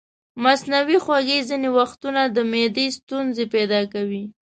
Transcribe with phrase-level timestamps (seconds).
[0.43, 4.23] مصنوعي خوږې ځینې وختونه د معدې ستونزې پیدا کوي.